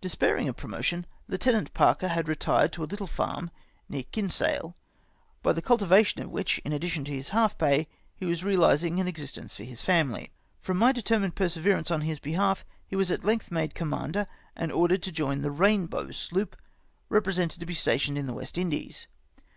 [0.00, 3.50] Despairing of promotion, Lieu tenant Parker had retked to a little farm
[3.88, 4.76] near Kinsale,
[5.42, 9.08] by the cultivation of which, in addition to his half pay, he was reahsing an
[9.08, 10.30] existence for his family.
[10.60, 15.02] From my determined perseverance on his behalf, he was at length made commander, and ordered
[15.02, 16.54] to join the Rain how sloop,
[17.08, 19.08] represented to be stationed in the West Lidies.